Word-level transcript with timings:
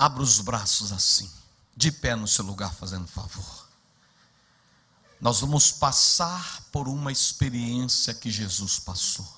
Abra 0.00 0.22
os 0.22 0.40
braços 0.40 0.92
assim, 0.92 1.30
de 1.76 1.92
pé 1.92 2.16
no 2.16 2.26
seu 2.26 2.42
lugar, 2.42 2.72
fazendo 2.72 3.06
favor. 3.06 3.68
Nós 5.20 5.40
vamos 5.40 5.70
passar 5.70 6.62
por 6.72 6.88
uma 6.88 7.12
experiência 7.12 8.14
que 8.14 8.30
Jesus 8.30 8.78
passou. 8.78 9.28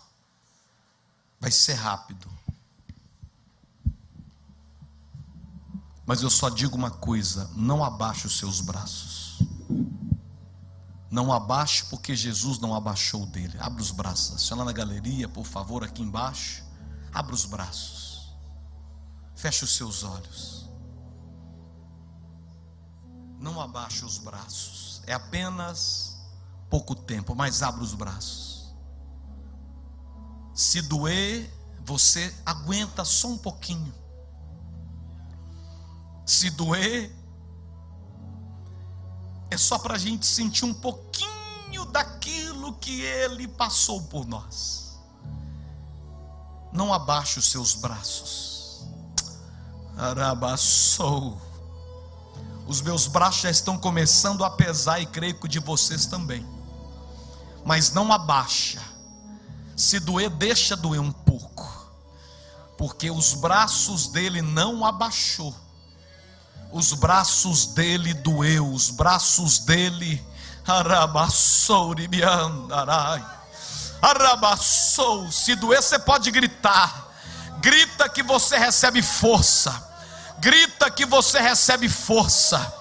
Vai 1.41 1.51
ser 1.51 1.73
rápido. 1.73 2.31
Mas 6.07 6.23
eu 6.23 6.31
só 6.31 6.49
digo 6.49 6.77
uma 6.77 6.93
coisa: 6.93 7.51
não 7.57 7.83
abaixe 7.83 8.29
os 8.29 8.39
seus 8.39 8.61
braços. 8.61 9.41
Não 11.11 11.33
abaixe, 11.33 11.87
porque 11.87 12.15
Jesus 12.15 12.61
não 12.61 12.73
abaixou 12.73 13.27
dele. 13.27 13.59
Abra 13.59 13.83
os 13.83 13.91
braços. 13.91 14.47
Se 14.47 14.55
lá 14.55 14.65
na 14.65 14.71
galeria, 14.71 15.29
por 15.29 15.45
favor, 15.45 15.83
aqui 15.83 16.03
embaixo. 16.03 16.63
Abra 17.13 17.35
os 17.35 17.47
braços. 17.47 18.02
Feche 19.43 19.65
os 19.65 19.75
seus 19.75 20.05
olhos. 20.05 20.71
Não 23.41 23.61
abaixe 23.61 24.05
os 24.05 24.17
braços. 24.17 25.03
É 25.05 25.15
apenas 25.15 26.17
pouco 26.71 26.95
tempo, 26.95 27.35
mas 27.35 27.61
abra 27.61 27.83
os 27.83 27.93
braços. 27.93 28.73
Se 30.55 30.81
doer, 30.81 31.53
você 31.85 32.33
aguenta 32.47 33.05
só 33.05 33.27
um 33.27 33.37
pouquinho. 33.37 33.93
Se 36.25 36.49
doer, 36.51 37.13
é 39.51 39.59
só 39.59 39.77
para 39.77 39.97
a 39.97 39.99
gente 39.99 40.25
sentir 40.25 40.65
um 40.65 40.75
pouquinho 40.75 41.85
daquilo 41.87 42.75
que 42.75 43.01
Ele 43.01 43.49
passou 43.49 44.03
por 44.03 44.25
nós. 44.25 45.01
Não 46.73 46.95
abaixe 46.95 47.41
os 47.41 47.51
seus 47.51 47.75
braços. 47.75 48.62
Arabaçou. 49.97 51.41
Os 52.67 52.81
meus 52.81 53.07
braços 53.07 53.43
já 53.43 53.51
estão 53.51 53.77
começando 53.77 54.45
a 54.45 54.51
pesar 54.51 55.01
e 55.01 55.07
creio 55.07 55.35
que 55.35 55.49
de 55.49 55.59
vocês 55.59 56.07
também. 56.07 56.47
Mas 57.65 57.93
não 57.93 58.13
abaixa. 58.13 58.81
Se 59.77 60.01
doer, 60.01 60.31
deixa 60.31 60.77
doer 60.77 61.01
um 61.01 61.13
pouco. 61.13 61.91
Porque 62.79 63.11
os 63.11 63.35
braços 63.35 64.09
dele 64.09 64.43
não 64.43 64.85
abaixou 64.85 65.55
os 66.73 66.95
braços 66.95 67.67
dele 67.67 68.15
doeu, 68.15 68.73
os 68.73 68.89
braços 68.89 69.59
dele 69.59 70.25
arabassou, 70.67 71.95
arabassou. 74.01 75.31
Se 75.31 75.55
doer, 75.55 75.83
você 75.83 75.99
pode 75.99 76.31
gritar. 76.31 77.12
Grita 77.63 78.09
que 78.09 78.23
você 78.23 78.59
recebe 78.59 79.01
força. 79.01 79.91
Grita 80.39 80.91
que 80.91 81.07
você 81.07 81.41
recebe 81.41 81.89
força. 81.89 82.75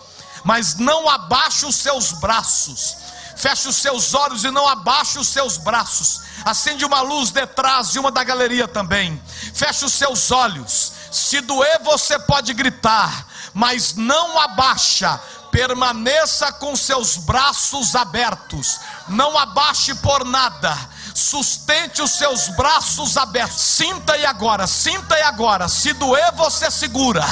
Mas 0.43 0.75
não 0.75 1.07
abaixe 1.07 1.65
os 1.65 1.75
seus 1.75 2.11
braços. 2.13 2.97
Feche 3.37 3.69
os 3.69 3.77
seus 3.77 4.13
olhos 4.13 4.43
e 4.43 4.51
não 4.51 4.67
abaixe 4.67 5.19
os 5.19 5.27
seus 5.27 5.57
braços. 5.57 6.21
Acende 6.43 6.83
uma 6.83 7.01
luz 7.01 7.29
detrás 7.31 7.91
de 7.91 7.99
uma 7.99 8.11
da 8.11 8.23
galeria 8.23 8.67
também. 8.67 9.21
Feche 9.53 9.85
os 9.85 9.93
seus 9.93 10.31
olhos. 10.31 10.91
Se 11.11 11.39
doer, 11.41 11.79
você 11.83 12.17
pode 12.17 12.53
gritar 12.53 13.27
mas 13.53 13.95
não 13.95 14.39
abaixa, 14.39 15.19
permaneça 15.51 16.51
com 16.53 16.75
seus 16.75 17.17
braços 17.17 17.95
abertos, 17.95 18.79
não 19.07 19.37
abaixe 19.37 19.93
por 19.95 20.23
nada, 20.23 20.77
sustente 21.13 22.01
os 22.01 22.11
seus 22.11 22.49
braços 22.49 23.17
abertos, 23.17 23.61
sinta 23.61 24.17
e 24.17 24.25
agora, 24.25 24.67
sinta 24.67 25.17
e 25.17 25.21
agora, 25.23 25.67
se 25.67 25.93
doer 25.93 26.31
você 26.33 26.69
segura, 26.69 27.25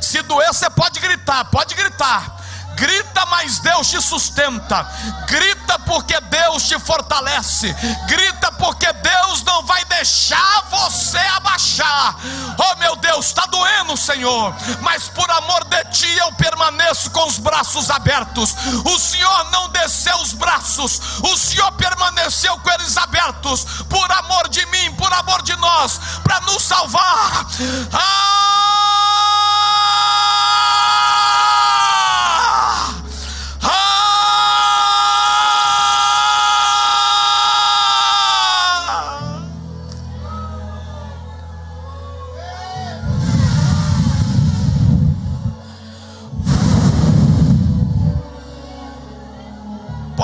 se 0.00 0.22
doer 0.22 0.48
você 0.48 0.68
pode 0.70 1.00
gritar, 1.00 1.44
pode 1.46 1.74
gritar, 1.74 2.40
Grita, 2.80 3.26
mas 3.26 3.58
Deus 3.58 3.90
te 3.90 4.00
sustenta. 4.00 4.86
Grita 5.28 5.78
porque 5.80 6.18
Deus 6.18 6.66
te 6.66 6.78
fortalece. 6.78 7.70
Grita 8.08 8.50
porque 8.52 8.90
Deus 8.90 9.42
não 9.42 9.62
vai 9.64 9.84
deixar 9.84 10.64
você 10.70 11.18
abaixar. 11.18 12.16
Oh 12.56 12.76
meu 12.76 12.96
Deus, 12.96 13.26
está 13.26 13.44
doendo, 13.46 13.98
Senhor. 13.98 14.54
Mas 14.80 15.08
por 15.08 15.30
amor 15.30 15.64
de 15.64 15.84
ti 15.90 16.10
eu 16.16 16.32
com 17.08 17.26
os 17.28 17.38
braços 17.38 17.90
abertos. 17.90 18.54
O 18.84 18.98
Senhor 18.98 19.50
não 19.50 19.68
desceu 19.68 20.16
os 20.16 20.32
braços. 20.32 21.00
O 21.22 21.36
Senhor 21.36 21.70
permaneceu 21.72 22.58
com 22.58 22.70
eles 22.70 22.96
abertos. 22.96 23.64
Por 23.88 24.10
amor 24.12 24.48
de 24.48 24.64
mim, 24.66 24.92
por 24.94 25.12
amor 25.12 25.42
de 25.42 25.54
nós, 25.56 26.00
para 26.22 26.40
nos 26.40 26.62
salvar. 26.62 27.46
Ah! 27.92 28.09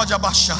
Pode 0.06 0.14
abaixar. 0.14 0.58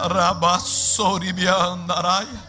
Rabassoribiandaraia. 0.00 2.48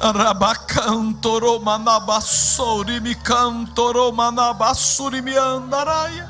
Rabacantoro 0.00 1.58
manabassori 1.60 3.00
mi 3.00 3.14
cantoro 3.14 4.12
manabassuri 4.12 5.22
mi 5.22 5.36
andaraia. 5.36 6.28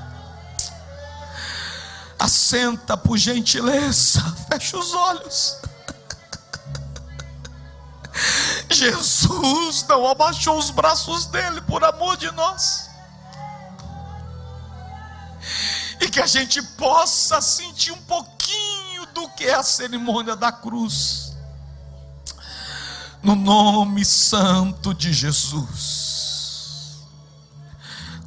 Assenta 2.18 2.96
por 2.96 3.18
gentileza, 3.18 4.20
fecha 4.48 4.78
os 4.78 4.94
olhos. 4.94 5.56
Jesus 8.82 9.86
não 9.88 10.08
abaixou 10.08 10.58
os 10.58 10.70
braços 10.70 11.26
dele 11.26 11.60
por 11.60 11.84
amor 11.84 12.16
de 12.16 12.28
nós. 12.32 12.90
E 16.00 16.08
que 16.08 16.18
a 16.18 16.26
gente 16.26 16.60
possa 16.60 17.40
sentir 17.40 17.92
um 17.92 18.02
pouquinho 18.02 19.06
do 19.14 19.28
que 19.30 19.44
é 19.44 19.54
a 19.54 19.62
cerimônia 19.62 20.34
da 20.34 20.50
cruz. 20.50 21.32
No 23.22 23.36
nome 23.36 24.04
santo 24.04 24.92
de 24.92 25.12
Jesus. 25.12 27.02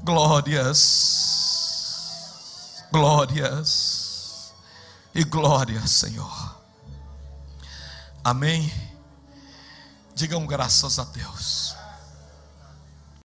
Glórias, 0.04 1.26
glórias 2.92 4.54
e 5.14 5.22
glórias, 5.26 5.92
Senhor. 5.92 6.56
Amém. 8.24 8.95
Digam 10.16 10.46
graças 10.46 10.98
a 10.98 11.04
Deus. 11.04 11.76